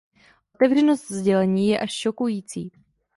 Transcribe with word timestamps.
Otevřenost 0.55 1.11
sdělení 1.11 1.67
je 1.69 1.79
až 1.79 1.91
šokující. 1.93 2.71